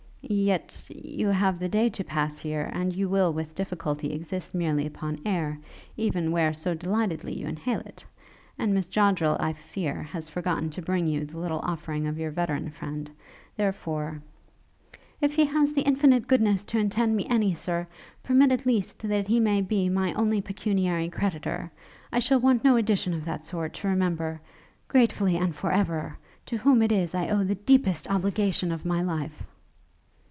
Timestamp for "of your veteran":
12.07-12.69